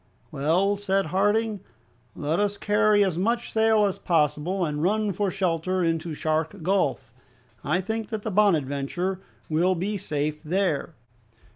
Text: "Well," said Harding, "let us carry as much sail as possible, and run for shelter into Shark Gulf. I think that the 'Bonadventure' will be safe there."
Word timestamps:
"Well," 0.31 0.77
said 0.77 1.05
Harding, 1.05 1.59
"let 2.15 2.39
us 2.39 2.57
carry 2.57 3.03
as 3.03 3.19
much 3.19 3.51
sail 3.53 3.85
as 3.85 3.99
possible, 3.99 4.65
and 4.65 4.81
run 4.81 5.11
for 5.13 5.29
shelter 5.29 5.83
into 5.83 6.15
Shark 6.15 6.63
Gulf. 6.63 7.13
I 7.63 7.81
think 7.81 8.09
that 8.09 8.23
the 8.23 8.31
'Bonadventure' 8.31 9.21
will 9.47 9.75
be 9.75 9.97
safe 9.97 10.41
there." 10.41 10.95